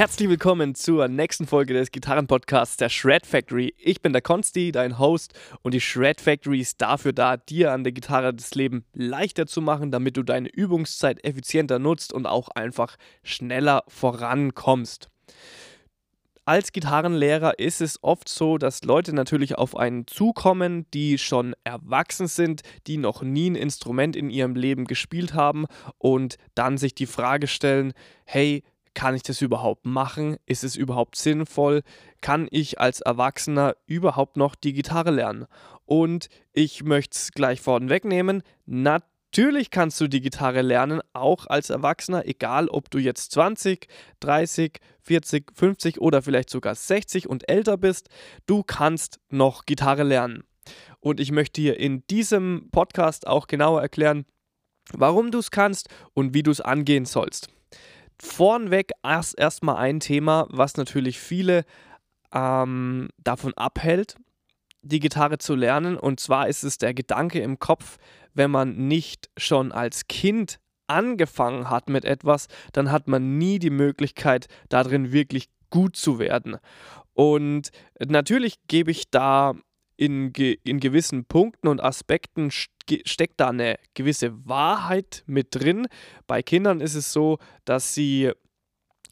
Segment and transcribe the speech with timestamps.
[0.00, 3.74] Herzlich willkommen zur nächsten Folge des Gitarrenpodcasts der Shred Factory.
[3.76, 7.84] Ich bin der Konsti, dein Host, und die Shred Factory ist dafür da, dir an
[7.84, 12.48] der Gitarre das Leben leichter zu machen, damit du deine Übungszeit effizienter nutzt und auch
[12.48, 15.10] einfach schneller vorankommst.
[16.46, 22.26] Als Gitarrenlehrer ist es oft so, dass Leute natürlich auf einen zukommen, die schon erwachsen
[22.26, 25.66] sind, die noch nie ein Instrument in ihrem Leben gespielt haben
[25.98, 27.92] und dann sich die Frage stellen,
[28.24, 28.62] hey,
[28.94, 30.36] kann ich das überhaupt machen?
[30.46, 31.82] Ist es überhaupt sinnvoll?
[32.20, 35.46] Kann ich als Erwachsener überhaupt noch die Gitarre lernen?
[35.86, 38.42] Und ich möchte es gleich vorwegnehmen.
[38.66, 43.86] Natürlich kannst du die Gitarre lernen, auch als Erwachsener, egal ob du jetzt 20,
[44.20, 48.08] 30, 40, 50 oder vielleicht sogar 60 und älter bist.
[48.46, 50.42] Du kannst noch Gitarre lernen.
[50.98, 54.26] Und ich möchte dir in diesem Podcast auch genauer erklären,
[54.92, 57.48] warum du es kannst und wie du es angehen sollst
[58.22, 61.64] vornweg erst erstmal ein Thema, was natürlich viele
[62.32, 64.16] ähm, davon abhält,
[64.82, 65.96] die Gitarre zu lernen.
[65.96, 67.98] Und zwar ist es der Gedanke im Kopf,
[68.34, 73.70] wenn man nicht schon als Kind angefangen hat mit etwas, dann hat man nie die
[73.70, 76.56] Möglichkeit, darin wirklich gut zu werden.
[77.12, 77.70] Und
[78.04, 79.54] natürlich gebe ich da
[80.00, 85.86] in, ge in gewissen Punkten und Aspekten steckt da eine gewisse Wahrheit mit drin.
[86.26, 88.32] Bei Kindern ist es so, dass sie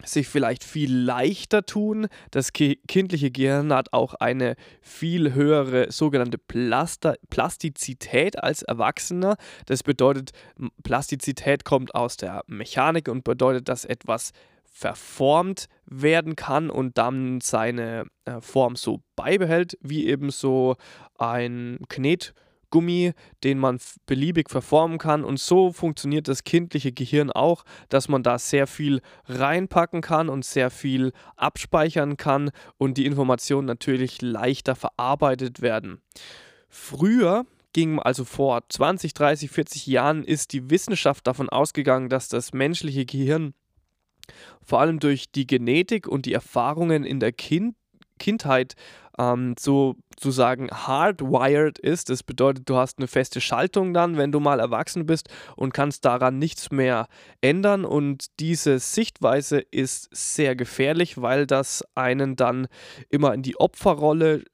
[0.02, 2.06] sich vielleicht viel leichter tun.
[2.30, 9.36] Das kindliche Gehirn hat auch eine viel höhere sogenannte Plaster Plastizität als Erwachsener.
[9.66, 10.30] Das bedeutet,
[10.84, 14.32] Plastizität kommt aus der Mechanik und bedeutet, dass etwas
[14.78, 20.76] verformt werden kann und dann seine äh, Form so beibehält, wie eben so
[21.18, 23.12] ein Knetgummi,
[23.42, 25.24] den man beliebig verformen kann.
[25.24, 30.44] Und so funktioniert das kindliche Gehirn auch, dass man da sehr viel reinpacken kann und
[30.44, 36.02] sehr viel abspeichern kann und die Informationen natürlich leichter verarbeitet werden.
[36.68, 42.52] Früher ging also vor 20, 30, 40 Jahren ist die Wissenschaft davon ausgegangen, dass das
[42.52, 43.54] menschliche Gehirn
[44.64, 47.74] vor allem durch die Genetik und die Erfahrungen in der kind
[48.18, 48.74] Kindheit
[49.18, 52.10] ähm, sozusagen hardwired ist.
[52.10, 56.04] Das bedeutet, du hast eine feste Schaltung dann, wenn du mal erwachsen bist und kannst
[56.04, 57.08] daran nichts mehr
[57.40, 57.84] ändern.
[57.84, 62.68] Und diese Sichtweise ist sehr gefährlich, weil das einen dann
[63.08, 64.44] immer in die Opferrolle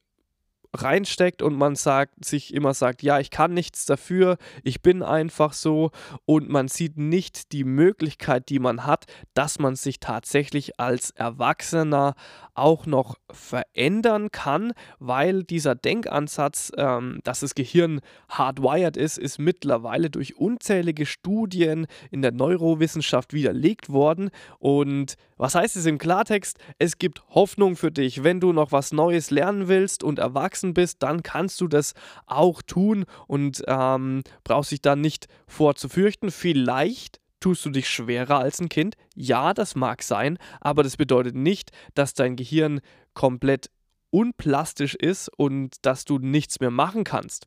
[0.75, 5.53] reinsteckt und man sagt, sich immer sagt, ja, ich kann nichts dafür, ich bin einfach
[5.53, 5.91] so
[6.25, 9.05] und man sieht nicht die Möglichkeit, die man hat,
[9.35, 12.15] dass man sich tatsächlich als Erwachsener
[12.55, 20.09] auch noch verändern kann, weil dieser Denkansatz, ähm, dass das Gehirn hardwired ist, ist mittlerweile
[20.09, 24.31] durch unzählige Studien in der Neurowissenschaft widerlegt worden.
[24.59, 26.59] Und was heißt es im Klartext?
[26.79, 28.23] Es gibt Hoffnung für dich.
[28.23, 31.93] Wenn du noch was Neues lernen willst und erwachsen bist, dann kannst du das
[32.27, 36.31] auch tun und ähm, brauchst dich dann nicht vorzufürchten.
[36.31, 38.95] Vielleicht Tust du dich schwerer als ein Kind?
[39.15, 42.81] Ja, das mag sein, aber das bedeutet nicht, dass dein Gehirn
[43.13, 43.69] komplett
[44.09, 47.45] unplastisch ist und dass du nichts mehr machen kannst.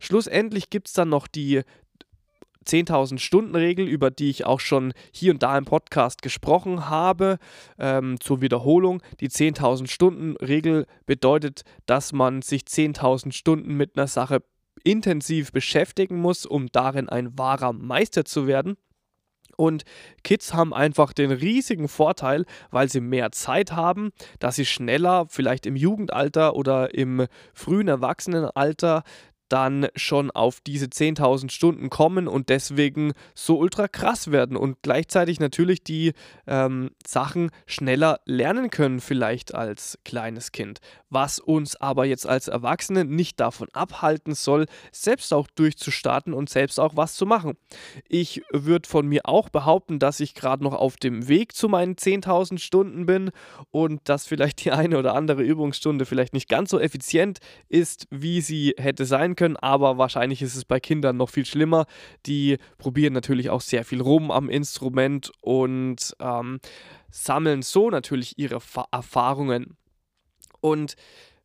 [0.00, 1.62] Schlussendlich gibt es dann noch die
[2.62, 7.38] 10.000 Stunden Regel, über die ich auch schon hier und da im Podcast gesprochen habe.
[7.78, 14.06] Ähm, zur Wiederholung, die 10.000 Stunden Regel bedeutet, dass man sich 10.000 Stunden mit einer
[14.06, 14.42] Sache
[14.84, 18.76] intensiv beschäftigen muss, um darin ein wahrer Meister zu werden.
[19.56, 19.84] Und
[20.24, 25.66] Kids haben einfach den riesigen Vorteil, weil sie mehr Zeit haben, dass sie schneller, vielleicht
[25.66, 29.02] im Jugendalter oder im frühen Erwachsenenalter,
[29.52, 35.40] dann schon auf diese 10.000 Stunden kommen und deswegen so ultra krass werden und gleichzeitig
[35.40, 36.14] natürlich die
[36.46, 40.78] ähm, Sachen schneller lernen können, vielleicht als kleines Kind.
[41.10, 46.80] Was uns aber jetzt als Erwachsene nicht davon abhalten soll, selbst auch durchzustarten und selbst
[46.80, 47.58] auch was zu machen.
[48.08, 51.96] Ich würde von mir auch behaupten, dass ich gerade noch auf dem Weg zu meinen
[51.96, 53.30] 10.000 Stunden bin
[53.70, 58.40] und dass vielleicht die eine oder andere Übungsstunde vielleicht nicht ganz so effizient ist, wie
[58.40, 61.86] sie hätte sein können können, aber wahrscheinlich ist es bei Kindern noch viel schlimmer.
[62.26, 66.60] Die probieren natürlich auch sehr viel rum am Instrument und ähm,
[67.10, 69.76] sammeln so natürlich ihre Fa Erfahrungen.
[70.60, 70.94] Und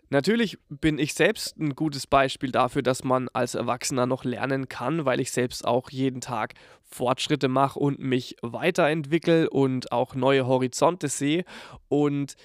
[0.09, 5.03] Natürlich bin ich selbst ein gutes Beispiel dafür, dass man als Erwachsener noch lernen kann,
[5.03, 6.53] weil ich selbst auch jeden Tag
[6.85, 11.43] Fortschritte mache und mich weiterentwickle und auch neue Horizonte sehe.
[11.89, 12.37] Und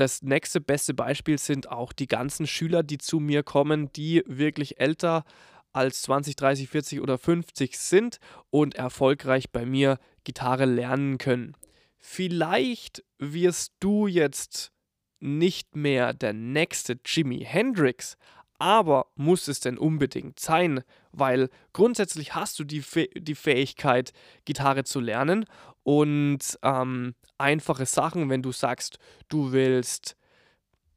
[0.00, 4.80] das nächste beste Beispiel sind auch die ganzen Schüler, die zu mir kommen, die wirklich
[4.80, 5.24] älter
[5.72, 8.18] als 20, 30, 40 oder 50 sind
[8.48, 11.54] und erfolgreich bei mir Gitarre lernen können.
[11.98, 14.72] Vielleicht wirst du jetzt
[15.20, 18.16] nicht mehr der nächste Jimi Hendrix,
[18.58, 20.82] aber muss es denn unbedingt sein?
[21.12, 24.12] Weil grundsätzlich hast du die, Fäh die Fähigkeit,
[24.44, 25.44] Gitarre zu lernen
[25.82, 28.98] und ähm, einfache Sachen, wenn du sagst,
[29.28, 30.16] du willst,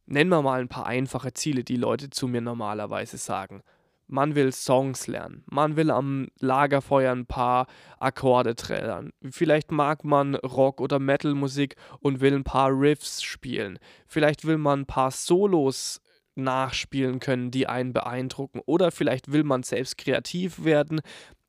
[0.06, 3.64] nennen wir mal ein paar einfache Ziele, die Leute zu mir normalerweise sagen.
[4.08, 5.44] Man will Songs lernen.
[5.50, 7.68] Man will am Lagerfeuer ein paar
[8.00, 9.12] Akkorde trällern.
[9.32, 13.80] Vielleicht mag man Rock- oder Metal-Musik und will ein paar Riffs spielen.
[14.06, 16.02] Vielleicht will man ein paar Solos
[16.36, 18.60] nachspielen können, die einen beeindrucken.
[18.66, 21.02] Oder vielleicht will man selbst kreativ werden,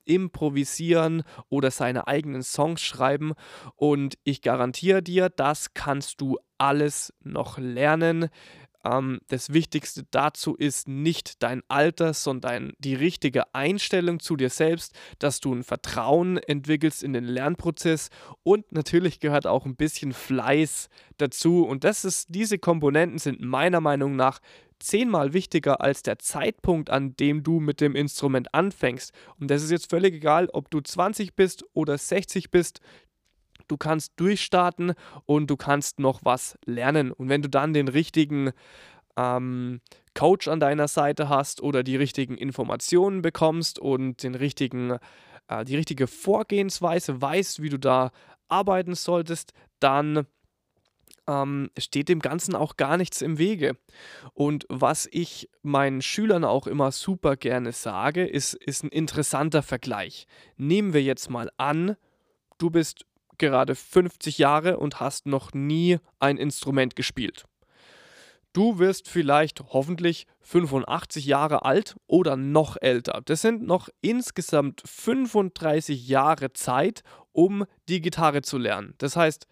[0.05, 3.33] improvisieren oder seine eigenen Songs schreiben.
[3.77, 8.31] Und ich garantiere dir, das kannst du alles noch lernen.
[8.85, 14.95] Ähm, das Wichtigste dazu ist nicht dein Alter, sondern die richtige Einstellung zu dir selbst,
[15.19, 18.11] dass du ein Vertrauen entwickelst in den Lernprozess
[18.43, 21.65] und natürlich gehört auch ein bisschen Fleiß dazu.
[21.65, 24.41] Und das ist, diese Komponenten sind meiner Meinung nach
[24.85, 29.13] zehnmal wichtiger als der Zeitpunkt, an dem du mit dem Instrument anfängst.
[29.41, 32.81] Und das ist jetzt völlig egal, ob du 20 bist oder 60 bist.
[33.67, 34.93] Du kannst durchstarten
[35.25, 37.13] und du kannst noch was lernen.
[37.13, 38.53] Und wenn du dann den richtigen
[39.17, 39.81] ähm,
[40.15, 44.99] Coach an deiner Seite hast oder die richtigen Informationen bekommst und den richtigen,
[45.49, 48.11] äh, die richtige Vorgehensweise weißt, wie du da
[48.49, 50.27] arbeiten solltest, dann
[51.27, 53.77] ähm, steht dem Ganzen auch gar nichts im Wege.
[54.33, 60.27] Und was ich meinen Schülern auch immer super gerne sage, ist, ist ein interessanter Vergleich.
[60.57, 61.97] Nehmen wir jetzt mal an,
[62.59, 63.07] du bist
[63.39, 67.45] gerade 50 Jahre und hast noch nie ein Instrument gespielt.
[68.53, 73.21] Du wirst vielleicht hoffentlich 85 Jahre alt oder noch älter.
[73.25, 78.95] Das sind noch insgesamt 35 Jahre Zeit, um die Gitarre zu lernen.
[78.99, 79.49] Das heißt,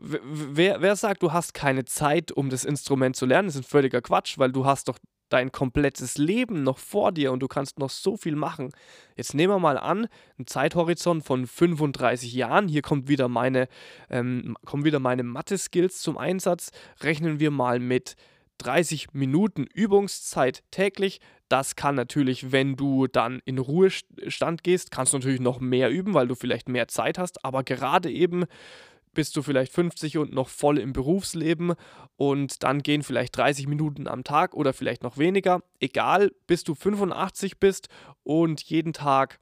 [0.00, 3.68] wer, wer sagt, du hast keine Zeit, um das Instrument zu lernen, das ist ein
[3.68, 4.98] völliger Quatsch, weil du hast doch
[5.28, 8.72] dein komplettes Leben noch vor dir und du kannst noch so viel machen.
[9.16, 10.08] Jetzt nehmen wir mal an,
[10.38, 12.68] ein Zeithorizont von 35 Jahren.
[12.68, 13.68] Hier kommt wieder meine,
[14.10, 16.70] ähm, kommen wieder meine Mathe-Skills zum Einsatz.
[17.00, 18.16] Rechnen wir mal mit
[18.58, 21.20] 30 Minuten Übungszeit täglich.
[21.48, 26.14] Das kann natürlich, wenn du dann in Ruhestand gehst, kannst du natürlich noch mehr üben,
[26.14, 27.44] weil du vielleicht mehr Zeit hast.
[27.44, 28.44] Aber gerade eben
[29.12, 31.74] bist du vielleicht 50 und noch voll im Berufsleben
[32.16, 35.62] und dann gehen vielleicht 30 Minuten am Tag oder vielleicht noch weniger.
[35.80, 37.88] Egal, bis du 85 bist
[38.22, 39.38] und jeden Tag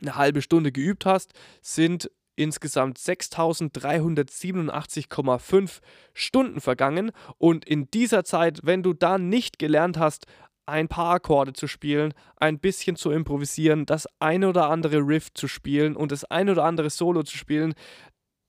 [0.00, 1.32] eine halbe Stunde geübt hast,
[1.62, 5.80] sind insgesamt 6387,5
[6.12, 10.26] Stunden vergangen und in dieser Zeit, wenn du da nicht gelernt hast,
[10.66, 15.48] ein paar Akkorde zu spielen, ein bisschen zu improvisieren, das eine oder andere Riff zu
[15.48, 17.74] spielen und das eine oder andere Solo zu spielen,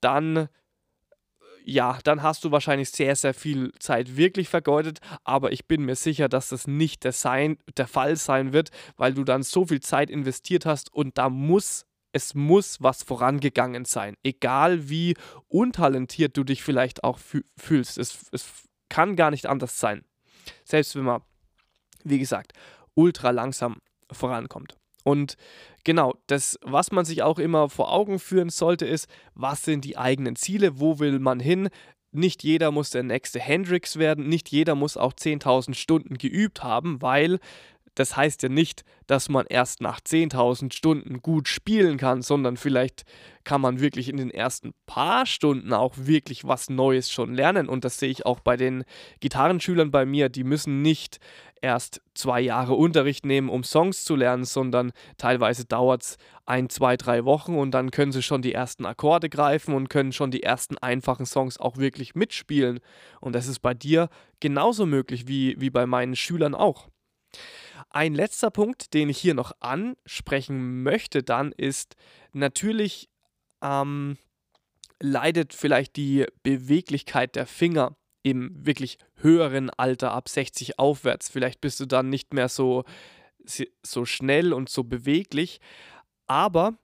[0.00, 0.48] dann
[1.70, 5.96] ja, dann hast du wahrscheinlich sehr, sehr viel Zeit wirklich vergeudet, aber ich bin mir
[5.96, 9.80] sicher, dass das nicht der, sein, der Fall sein wird, weil du dann so viel
[9.80, 14.16] Zeit investiert hast und da muss, es muss was vorangegangen sein.
[14.22, 15.14] Egal wie
[15.48, 17.18] untalentiert du dich vielleicht auch
[17.58, 17.98] fühlst.
[17.98, 18.48] Es, es
[18.88, 20.06] kann gar nicht anders sein.
[20.64, 21.20] Selbst wenn man,
[22.02, 22.54] wie gesagt,
[22.94, 23.76] ultra langsam
[24.10, 24.78] vorankommt.
[25.04, 25.36] Und
[25.84, 29.96] genau, das, was man sich auch immer vor Augen führen sollte, ist, was sind die
[29.96, 31.68] eigenen Ziele, wo will man hin?
[32.10, 37.02] Nicht jeder muss der nächste Hendrix werden, nicht jeder muss auch 10.000 Stunden geübt haben,
[37.02, 37.38] weil
[37.98, 43.02] das heißt ja nicht, dass man erst nach 10.000 Stunden gut spielen kann, sondern vielleicht
[43.42, 47.68] kann man wirklich in den ersten paar Stunden auch wirklich was Neues schon lernen.
[47.68, 48.84] Und das sehe ich auch bei den
[49.18, 50.28] Gitarrenschülern bei mir.
[50.28, 51.18] Die müssen nicht
[51.60, 56.96] erst zwei Jahre Unterricht nehmen, um Songs zu lernen, sondern teilweise dauert es ein, zwei,
[56.96, 60.44] drei Wochen und dann können sie schon die ersten Akkorde greifen und können schon die
[60.44, 62.78] ersten einfachen Songs auch wirklich mitspielen.
[63.20, 66.88] Und das ist bei dir genauso möglich wie, wie bei meinen Schülern auch.
[67.90, 71.96] Ein letzter Punkt, den ich hier noch ansprechen möchte, dann ist
[72.32, 73.08] natürlich
[73.62, 74.18] ähm,
[75.00, 81.28] leidet vielleicht die Beweglichkeit der Finger im wirklich höheren Alter ab 60 aufwärts.
[81.28, 82.84] Vielleicht bist du dann nicht mehr so,
[83.82, 85.60] so schnell und so beweglich.
[86.26, 86.76] Aber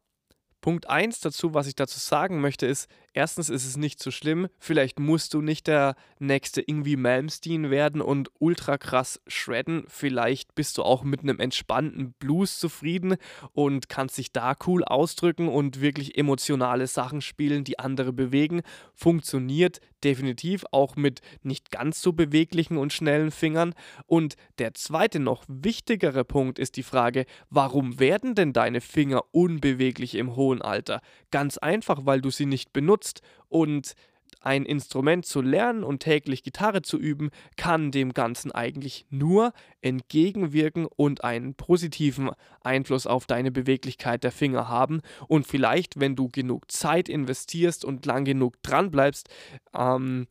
[0.61, 4.49] Punkt 1 dazu, was ich dazu sagen möchte, ist, erstens ist es nicht so schlimm,
[4.59, 10.77] vielleicht musst du nicht der nächste irgendwie Malmsteen werden und ultra krass shredden, vielleicht bist
[10.77, 13.17] du auch mit einem entspannten Blues zufrieden
[13.53, 18.63] und kannst dich da cool ausdrücken und wirklich emotionale Sachen spielen, die andere bewegen,
[18.95, 23.75] funktioniert definitiv auch mit nicht ganz so beweglichen und schnellen Fingern.
[24.07, 30.15] Und der zweite noch wichtigere Punkt ist die Frage, warum werden denn deine Finger unbeweglich
[30.15, 31.01] im hohen Alter?
[31.31, 33.95] Ganz einfach, weil du sie nicht benutzt nutzt und
[34.41, 40.85] ein Instrument zu lernen und täglich Gitarre zu üben, kann dem Ganzen eigentlich nur entgegenwirken
[40.85, 42.31] und einen positiven
[42.61, 45.01] Einfluss auf deine Beweglichkeit der Finger haben.
[45.29, 49.31] Und vielleicht, wenn du genug Zeit investierst und lang genug dran bleibst,
[49.75, 50.27] ähm,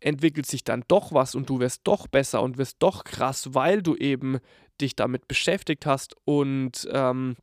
[0.00, 3.82] entwickelt sich dann doch was und du wirst doch besser und wirst doch krass, weil
[3.82, 4.38] du eben
[4.80, 7.36] dich damit beschäftigt hast und ähm,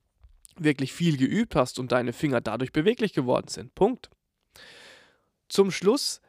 [0.58, 3.76] wirklich viel geübt hast und deine Finger dadurch beweglich geworden sind.
[3.76, 4.10] Punkt.
[5.52, 6.22] Zum Schluss,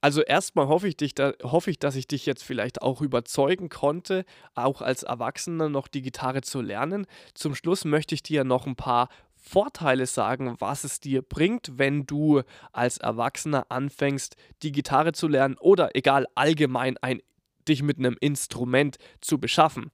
[0.00, 3.68] also erstmal hoffe ich, dich da, hoffe ich, dass ich dich jetzt vielleicht auch überzeugen
[3.68, 4.24] konnte,
[4.56, 7.06] auch als Erwachsener noch die Gitarre zu lernen.
[7.34, 12.06] Zum Schluss möchte ich dir noch ein paar Vorteile sagen, was es dir bringt, wenn
[12.06, 12.42] du
[12.72, 17.22] als Erwachsener anfängst, die Gitarre zu lernen oder egal allgemein ein,
[17.68, 19.92] dich mit einem Instrument zu beschaffen.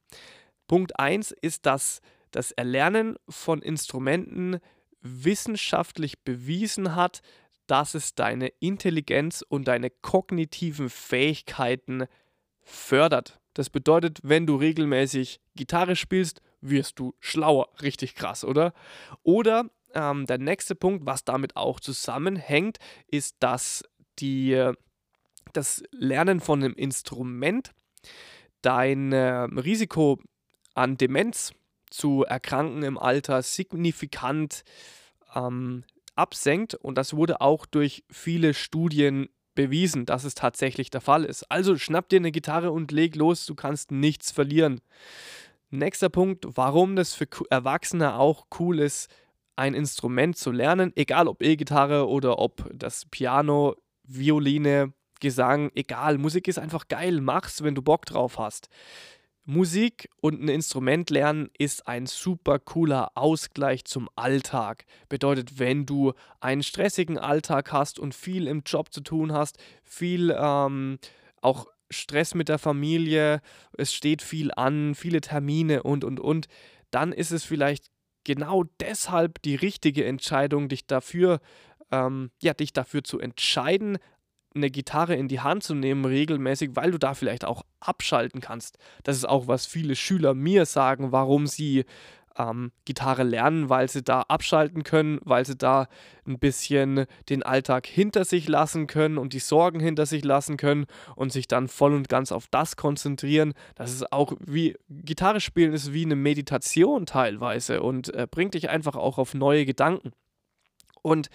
[0.67, 4.61] Punkt 1 ist, dass das Erlernen von Instrumenten
[5.03, 7.21] wissenschaftlich bewiesen hat,
[7.67, 12.07] dass es deine Intelligenz und deine kognitiven Fähigkeiten
[12.63, 13.41] fördert.
[13.55, 17.69] Das bedeutet, wenn du regelmäßig Gitarre spielst, wirst du schlauer.
[17.81, 18.73] Richtig krass, oder?
[19.23, 23.83] Oder ähm, der nächste Punkt, was damit auch zusammenhängt, ist, dass
[24.19, 24.73] die,
[25.53, 27.73] das Lernen von einem Instrument
[28.63, 30.19] dein äh, Risiko
[30.75, 31.53] an Demenz
[31.91, 34.65] zu erkranken im Alter signifikant
[35.35, 35.85] ähm,
[36.17, 36.75] absenkt.
[36.75, 41.51] Und das wurde auch durch viele Studien bewiesen, dass es tatsächlich der Fall ist.
[41.51, 44.81] Also schnapp dir eine Gitarre und leg los, du kannst nichts verlieren.
[45.71, 49.11] Nächster Punkt, warum das für Erwachsene auch cool ist,
[49.57, 56.47] ein Instrument zu lernen, egal ob E-Gitarre oder ob das Piano, Violine, Gesang, egal, Musik
[56.47, 58.69] ist einfach geil, mach's, wenn du Bock drauf hast.
[59.49, 64.85] Musik und ein Instrument lernen ist ein super cooler Ausgleich zum Alltag.
[65.09, 70.37] Bedeutet, wenn du einen stressigen Alltag hast und viel im Job zu tun hast, viel
[70.37, 70.99] ähm,
[71.41, 73.41] auch Stress mit der Familie,
[73.79, 76.49] es steht viel an, viele Termine und und und,
[76.91, 77.87] dann ist es vielleicht
[78.25, 81.39] genau deshalb die richtige Entscheidung, dich dafür,
[81.93, 83.99] ähm, ja, dich dafür zu entscheiden,
[84.57, 88.79] eine Gitarre in die Hand zu nehmen regelmäßig, weil du da vielleicht auch abschalten kannst.
[89.05, 91.85] Das ist auch, was viele Schüler mir sagen, warum sie
[92.39, 95.89] ähm, Gitarre lernen, weil sie da abschalten können, weil sie da
[96.27, 100.87] ein bisschen den Alltag hinter sich lassen können und die Sorgen hinter sich lassen können
[101.15, 103.55] und sich dann voll und ganz auf das konzentrieren.
[103.75, 108.69] Das ist auch wie Gitarre spielen ist wie eine Meditation teilweise und äh, bringt dich
[108.69, 110.13] einfach auch auf neue Gedanken.
[111.03, 111.29] Und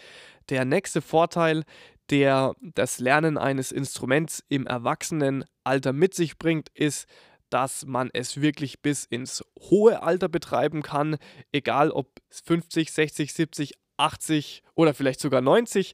[0.49, 1.63] der nächste Vorteil,
[2.11, 7.07] der das Lernen eines Instruments im Erwachsenenalter mit sich bringt, ist,
[7.49, 11.17] dass man es wirklich bis ins hohe Alter betreiben kann,
[11.51, 15.93] egal ob 50, 60, 70, 80 oder vielleicht sogar 90.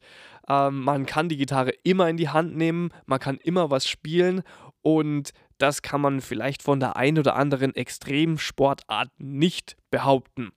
[0.50, 4.44] Ähm, man kann die Gitarre immer in die Hand nehmen, man kann immer was spielen
[4.82, 10.52] und das kann man vielleicht von der ein oder anderen Extremsportart nicht behaupten.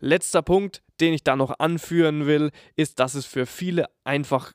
[0.00, 4.52] Letzter Punkt, den ich da noch anführen will, ist, dass es für viele einfach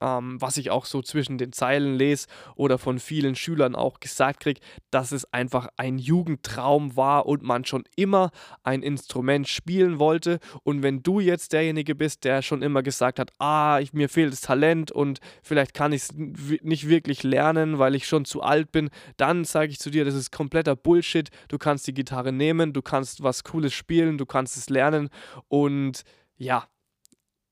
[0.00, 4.40] ähm, was ich auch so zwischen den Zeilen lese oder von vielen Schülern auch gesagt
[4.40, 8.30] kriege, dass es einfach ein Jugendtraum war und man schon immer
[8.62, 10.38] ein Instrument spielen wollte.
[10.62, 14.32] Und wenn du jetzt derjenige bist, der schon immer gesagt hat, ah, ich, mir fehlt
[14.32, 18.72] das Talent und vielleicht kann ich es nicht wirklich lernen, weil ich schon zu alt
[18.72, 21.30] bin, dann sage ich zu dir, das ist kompletter Bullshit.
[21.48, 25.08] Du kannst die Gitarre nehmen, du kannst was Cooles spielen, du kannst es lernen
[25.48, 26.02] und
[26.36, 26.68] ja,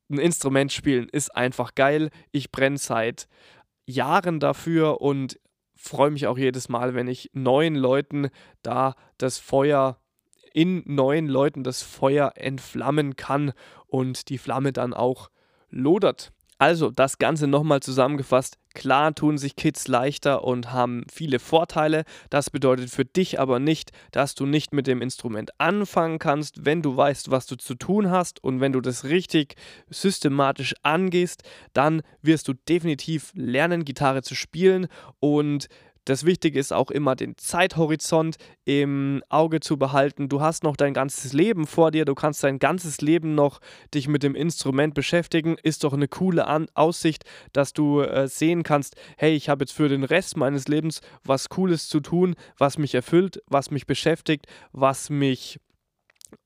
[0.09, 2.11] ein Instrument spielen ist einfach geil.
[2.31, 3.29] Ich brenne seit
[3.87, 5.39] Jahren dafür und
[5.75, 8.31] freue mich auch jedes Mal, wenn ich neuen Leuten
[8.63, 10.01] da das Feuer
[10.53, 13.53] in neuen Leuten das Feuer entflammen kann
[13.87, 15.31] und die Flamme dann auch
[15.69, 16.33] lodert.
[16.59, 18.59] Also, das Ganze nochmal zusammengefasst.
[18.76, 22.04] Klar tun sich Kids leichter und haben viele Vorteile.
[22.28, 26.83] Das bedeutet für dich aber nicht, dass du nicht mit dem Instrument anfangen kannst, wenn
[26.83, 29.54] du weißt, was du zu tun hast und wenn du das richtig
[29.88, 31.42] systematisch angehst,
[31.73, 34.88] dann wirst du definitiv lernen, Gitarre zu spielen
[35.21, 35.68] und
[36.07, 40.29] das Wichtige ist auch immer, den Zeithorizont im Auge zu behalten.
[40.29, 43.61] Du hast noch dein ganzes Leben vor dir, du kannst dein ganzes Leben noch
[43.93, 45.57] dich mit dem Instrument beschäftigen.
[45.63, 49.73] Ist doch eine coole An Aussicht, dass du äh, sehen kannst, hey, ich habe jetzt
[49.73, 54.47] für den Rest meines Lebens was Cooles zu tun, was mich erfüllt, was mich beschäftigt,
[54.73, 55.59] was mich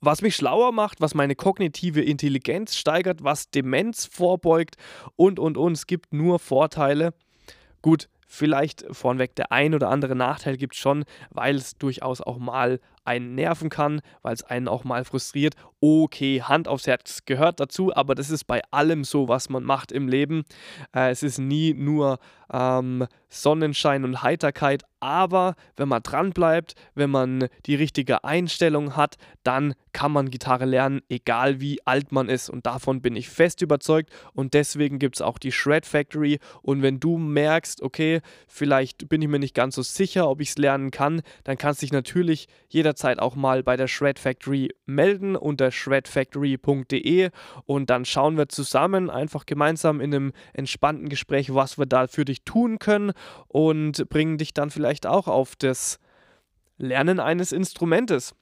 [0.00, 4.76] was mich schlauer macht, was meine kognitive Intelligenz steigert, was Demenz vorbeugt
[5.16, 5.72] und und und.
[5.72, 7.12] Es gibt nur Vorteile.
[7.82, 12.38] Gut, Vielleicht vornweg der ein oder andere Nachteil gibt es schon, weil es durchaus auch
[12.38, 12.78] mal
[13.10, 15.54] einen nerven kann, weil es einen auch mal frustriert.
[15.80, 19.90] Okay, Hand aufs Herz gehört dazu, aber das ist bei allem so, was man macht
[19.90, 20.44] im Leben.
[20.94, 22.18] Äh, es ist nie nur
[22.52, 29.16] ähm, Sonnenschein und Heiterkeit, aber wenn man dran bleibt, wenn man die richtige Einstellung hat,
[29.42, 32.50] dann kann man Gitarre lernen, egal wie alt man ist.
[32.50, 34.10] Und davon bin ich fest überzeugt.
[34.34, 36.38] Und deswegen gibt es auch die Shred Factory.
[36.62, 40.50] Und wenn du merkst, okay, vielleicht bin ich mir nicht ganz so sicher, ob ich
[40.50, 44.70] es lernen kann, dann kannst du dich natürlich jederzeit auch mal bei der Shred Factory
[44.86, 47.30] melden unter shredfactory.de
[47.64, 52.24] und dann schauen wir zusammen einfach gemeinsam in einem entspannten Gespräch, was wir da für
[52.24, 53.12] dich tun können
[53.48, 55.98] und bringen dich dann vielleicht auch auf das
[56.78, 58.34] Lernen eines Instrumentes.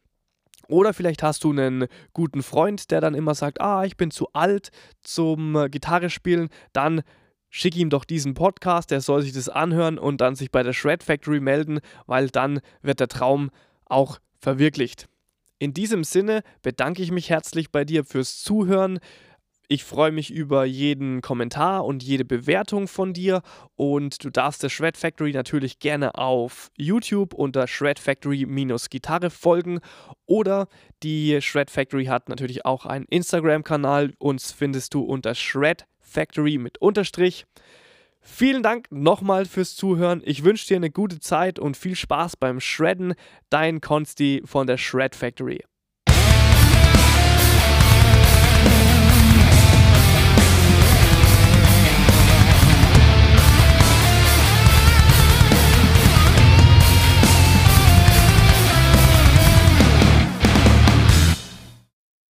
[0.69, 4.29] Oder vielleicht hast du einen guten Freund, der dann immer sagt, ah, ich bin zu
[4.35, 7.03] alt zum Gitarre spielen, dann
[7.51, 10.73] schick ihm doch diesen Podcast, der soll sich das anhören und dann sich bei der
[10.73, 13.51] Shred Factory melden, weil dann wird der Traum
[13.87, 15.09] auch verwirklicht.
[15.59, 19.01] In diesem Sinne bedanke ich mich herzlich bei dir fürs Zuhören.
[19.71, 23.43] Ich freue mich über jeden Kommentar und jede Bewertung von dir
[23.77, 29.81] und du darfst der Shred Factory natürlich gerne auf YouTube unter Shred Factory-Gitarre folgen
[30.25, 30.69] oder
[31.03, 34.15] die Shred Factory hat natürlich auch einen Instagram-Kanal.
[34.19, 37.45] Uns findest du unter Shred Factory mit Unterstrich.
[38.21, 40.23] Vielen Dank nochmal fürs Zuhören.
[40.25, 43.15] Ich wünsche dir eine gute Zeit und viel Spaß beim Shredden.
[43.51, 45.65] Dein Konsti von der Shred Factory.